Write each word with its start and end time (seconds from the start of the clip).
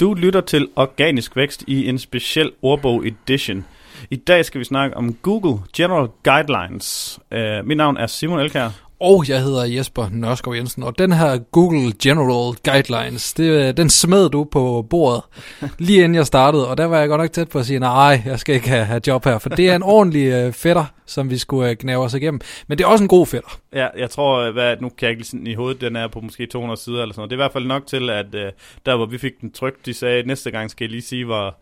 Du 0.00 0.14
lytter 0.14 0.40
til 0.40 0.68
Organisk 0.76 1.36
Vækst 1.36 1.64
i 1.66 1.88
en 1.88 1.98
speciel 1.98 2.52
ordbog 2.62 3.06
edition. 3.06 3.64
I 4.10 4.16
dag 4.16 4.44
skal 4.44 4.58
vi 4.58 4.64
snakke 4.64 4.96
om 4.96 5.14
Google 5.14 5.64
General 5.76 6.08
Guidelines. 6.22 7.18
Uh, 7.34 7.66
mit 7.66 7.76
navn 7.76 7.96
er 7.96 8.06
Simon 8.06 8.40
Elkær. 8.40 8.87
Og 9.00 9.28
jeg 9.28 9.42
hedder 9.42 9.64
Jesper 9.64 10.08
Nørskov 10.12 10.54
Jensen, 10.54 10.82
og 10.82 10.98
den 10.98 11.12
her 11.12 11.38
Google 11.38 11.92
General 12.02 12.56
Guidelines, 12.64 13.32
det, 13.32 13.76
den 13.76 13.90
smed 13.90 14.30
du 14.30 14.44
på 14.44 14.86
bordet 14.90 15.22
lige 15.78 15.98
inden 15.98 16.14
jeg 16.14 16.26
startede, 16.26 16.68
og 16.68 16.78
der 16.78 16.84
var 16.84 16.98
jeg 16.98 17.08
godt 17.08 17.20
nok 17.20 17.32
tæt 17.32 17.48
på 17.48 17.58
at 17.58 17.66
sige, 17.66 17.78
nej, 17.78 18.22
jeg 18.24 18.38
skal 18.38 18.54
ikke 18.54 18.68
have, 18.68 18.84
have 18.84 19.00
job 19.06 19.24
her, 19.24 19.38
for 19.38 19.48
det 19.48 19.70
er 19.70 19.76
en 19.76 19.82
ordentlig 19.82 20.26
øh, 20.26 20.52
fætter, 20.52 20.84
som 21.06 21.30
vi 21.30 21.38
skulle 21.38 21.70
øh, 21.70 21.76
gnave 21.80 22.04
os 22.04 22.14
igennem. 22.14 22.40
Men 22.66 22.78
det 22.78 22.84
er 22.84 22.88
også 22.88 23.04
en 23.04 23.08
god 23.08 23.26
fætter. 23.26 23.60
Ja, 23.72 23.88
jeg 23.98 24.10
tror, 24.10 24.38
øh, 24.38 24.52
hvad, 24.52 24.76
nu 24.80 24.88
kan 24.88 24.96
jeg 25.02 25.10
ikke 25.10 25.20
lige 25.20 25.28
sådan 25.28 25.46
i 25.46 25.54
hovedet, 25.54 25.80
den 25.80 25.96
er 25.96 26.08
på 26.08 26.20
måske 26.20 26.46
200 26.46 26.80
sider 26.80 27.02
eller 27.02 27.12
sådan 27.14 27.20
noget. 27.20 27.30
Det 27.30 27.34
er 27.34 27.38
i 27.38 27.44
hvert 27.44 27.52
fald 27.52 27.66
nok 27.66 27.86
til, 27.86 28.10
at 28.10 28.26
der 28.86 28.96
hvor 28.96 29.06
vi 29.06 29.18
fik 29.18 29.40
den 29.40 29.52
trykt, 29.52 29.86
de 29.86 29.94
sagde, 29.94 30.22
næste 30.26 30.50
gang 30.50 30.70
skal 30.70 30.84
jeg 30.84 30.90
lige 30.90 31.02
sige, 31.02 31.24
hvor, 31.24 31.56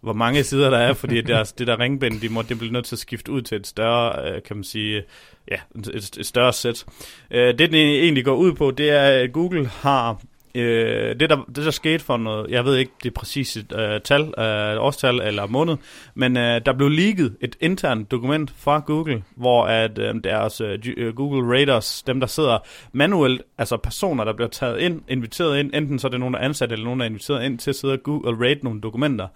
hvor 0.00 0.12
mange 0.12 0.44
sider 0.44 0.70
der 0.70 0.78
er, 0.78 0.92
fordi 0.92 1.20
det, 1.20 1.54
det 1.58 1.66
der 1.66 1.80
ringbind, 1.80 2.20
de 2.20 2.28
må, 2.28 2.42
det 2.42 2.58
bliver 2.58 2.72
nødt 2.72 2.84
til 2.84 2.94
at 2.94 2.98
skifte 2.98 3.32
ud 3.32 3.42
til 3.42 3.56
et 3.56 3.66
større, 3.66 4.30
øh, 4.30 4.42
kan 4.42 4.56
man 4.56 4.64
sige, 4.64 5.02
ja, 5.50 5.56
et, 5.94 6.16
et 6.18 6.26
større 6.26 6.52
sæt. 6.52 6.84
Øh, 7.30 7.58
det, 7.58 7.58
den 7.58 7.74
egentlig 7.74 8.24
går 8.24 8.36
ud 8.36 8.52
på, 8.52 8.70
det 8.70 8.90
er, 8.90 9.02
at 9.02 9.32
Google 9.32 9.66
har 9.66 10.20
Øh, 10.54 11.20
det, 11.20 11.30
der, 11.30 11.36
det 11.36 11.64
der 11.64 11.70
skete 11.70 12.04
for 12.04 12.16
noget, 12.16 12.50
jeg 12.50 12.64
ved 12.64 12.76
ikke 12.76 12.92
det 13.02 13.14
præcise 13.14 13.64
øh, 13.74 14.00
tal, 14.00 14.20
øh, 14.22 14.82
årstal 14.84 15.20
eller 15.20 15.46
måned, 15.46 15.76
men 16.14 16.36
øh, 16.36 16.60
der 16.66 16.72
blev 16.72 16.88
leaget 16.88 17.36
et 17.40 17.56
internt 17.60 18.10
dokument 18.10 18.54
fra 18.56 18.82
Google, 18.86 19.22
hvor 19.36 19.64
at 19.64 19.98
øh, 19.98 20.14
deres 20.24 20.60
øh, 20.60 20.78
øh 20.96 21.14
Google 21.14 21.52
Raiders, 21.56 22.02
dem 22.02 22.20
der 22.20 22.26
sidder 22.26 22.58
manuelt, 22.92 23.42
altså 23.58 23.76
personer, 23.76 24.24
der 24.24 24.32
bliver 24.32 24.48
taget 24.48 24.80
ind, 24.80 25.02
inviteret 25.08 25.58
ind, 25.58 25.74
enten 25.74 25.98
så 25.98 26.06
er 26.06 26.10
det 26.10 26.20
nogen, 26.20 26.34
der 26.34 26.40
er 26.40 26.44
ansat, 26.44 26.72
eller 26.72 26.84
nogen, 26.84 27.00
der 27.00 27.06
er 27.06 27.10
inviteret 27.10 27.44
ind 27.44 27.58
til 27.58 27.70
at 27.70 27.76
sidde 27.76 27.94
og, 27.94 28.02
Google, 28.02 28.28
og 28.28 28.40
rate 28.40 28.64
nogle 28.64 28.80
dokumenter, 28.80 29.26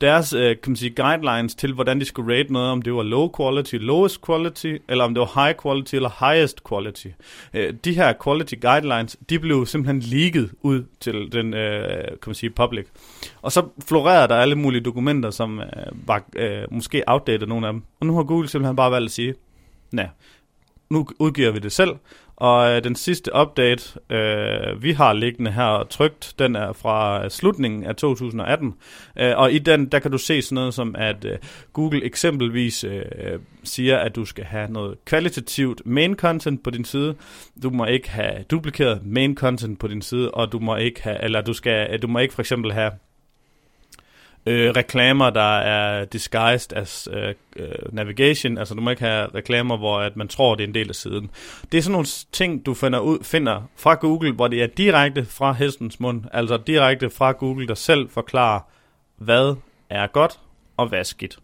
deres 0.00 0.32
øh, 0.32 0.56
kan 0.62 0.70
man 0.70 0.76
sige, 0.76 0.90
guidelines 0.90 1.54
til, 1.54 1.72
hvordan 1.74 2.00
de 2.00 2.04
skulle 2.04 2.38
rate 2.38 2.52
noget, 2.52 2.70
om 2.70 2.82
det 2.82 2.94
var 2.94 3.02
low 3.02 3.30
quality, 3.36 3.74
lowest 3.74 4.26
quality, 4.26 4.74
eller 4.88 5.04
om 5.04 5.14
det 5.14 5.20
var 5.20 5.44
high 5.44 5.56
quality 5.62 5.94
eller 5.94 6.26
highest 6.30 6.68
quality. 6.68 7.06
Øh, 7.54 7.74
de 7.84 7.92
her 7.92 8.12
quality 8.24 8.54
guidelines, 8.60 9.16
de 9.30 9.38
blev 9.38 9.66
simpelthen 9.66 10.00
leaget 10.00 10.50
ud 10.62 10.84
til 11.00 11.32
den, 11.32 11.54
øh, 11.54 12.08
kan 12.08 12.26
man 12.26 12.34
sige, 12.34 12.50
public. 12.50 12.86
Og 13.42 13.52
så 13.52 13.68
florerede 13.88 14.28
der 14.28 14.36
alle 14.36 14.54
mulige 14.54 14.80
dokumenter, 14.80 15.30
som 15.30 15.60
øh, 15.60 15.66
var 16.06 16.24
øh, 16.36 16.62
måske 16.70 17.02
outdated, 17.06 17.46
nogle 17.46 17.66
af 17.66 17.72
dem. 17.72 17.82
Og 18.00 18.06
nu 18.06 18.16
har 18.16 18.22
Google 18.22 18.48
simpelthen 18.48 18.76
bare 18.76 18.90
valgt 18.90 19.04
at 19.06 19.12
sige, 19.12 19.34
nej, 19.92 20.08
nu 20.90 21.06
udgiver 21.18 21.50
vi 21.50 21.58
det 21.58 21.72
selv, 21.72 21.90
og 22.40 22.70
øh, 22.70 22.84
den 22.84 22.94
sidste 22.94 23.30
update, 23.40 24.00
øh, 24.10 24.82
vi 24.82 24.92
har 24.92 25.12
liggende 25.12 25.50
her 25.50 25.86
trygt, 25.90 26.34
den 26.38 26.56
er 26.56 26.72
fra 26.72 27.24
øh, 27.24 27.30
slutningen 27.30 27.84
af 27.84 27.96
2018. 27.96 28.74
Øh, 29.18 29.32
og 29.36 29.52
i 29.52 29.58
den, 29.58 29.86
der 29.86 29.98
kan 29.98 30.10
du 30.10 30.18
se 30.18 30.42
sådan 30.42 30.54
noget 30.54 30.74
som, 30.74 30.94
at 30.98 31.24
øh, 31.24 31.38
Google 31.72 32.04
eksempelvis 32.04 32.84
øh, 32.84 33.02
siger, 33.64 33.98
at 33.98 34.16
du 34.16 34.24
skal 34.24 34.44
have 34.44 34.72
noget 34.72 35.04
kvalitativt 35.04 35.82
main 35.86 36.16
content 36.16 36.62
på 36.62 36.70
din 36.70 36.84
side. 36.84 37.14
Du 37.62 37.70
må 37.70 37.84
ikke 37.84 38.10
have 38.10 38.44
duplikeret 38.50 39.06
main 39.06 39.36
content 39.36 39.78
på 39.78 39.88
din 39.88 40.02
side, 40.02 40.30
og 40.30 40.52
du 40.52 40.58
må 40.58 40.76
ikke 40.76 41.02
have, 41.02 41.24
eller 41.24 41.40
du 41.40 41.52
skal, 41.52 41.88
øh, 41.92 42.02
du 42.02 42.08
må 42.08 42.18
ikke 42.18 42.34
for 42.34 42.42
eksempel 42.42 42.72
have 42.72 42.90
øh, 44.46 44.70
reklamer, 44.70 45.30
der 45.30 45.58
er 45.58 46.04
disguised 46.04 46.72
as 46.76 47.08
øh, 47.12 47.34
øh, 47.56 47.68
navigation. 47.92 48.58
Altså 48.58 48.74
du 48.74 48.80
må 48.80 48.90
ikke 48.90 49.02
have 49.02 49.28
reklamer, 49.34 49.76
hvor 49.76 49.98
at 49.98 50.16
man 50.16 50.28
tror, 50.28 50.54
det 50.54 50.64
er 50.64 50.68
en 50.68 50.74
del 50.74 50.88
af 50.88 50.94
siden. 50.94 51.30
Det 51.72 51.78
er 51.78 51.82
sådan 51.82 51.92
nogle 51.92 52.06
ting, 52.32 52.66
du 52.66 52.74
finder, 52.74 52.98
ud, 52.98 53.18
finder 53.22 53.62
fra 53.76 53.94
Google, 53.94 54.32
hvor 54.32 54.48
det 54.48 54.62
er 54.62 54.66
direkte 54.66 55.24
fra 55.24 55.52
hestens 55.52 56.00
mund. 56.00 56.24
Altså 56.32 56.56
direkte 56.66 57.10
fra 57.10 57.32
Google, 57.32 57.68
der 57.68 57.74
selv 57.74 58.08
forklarer, 58.10 58.60
hvad 59.16 59.54
er 59.90 60.06
godt 60.06 60.40
og 60.76 60.86
hvad 60.86 60.98
er 60.98 61.02
skidt. 61.02 61.38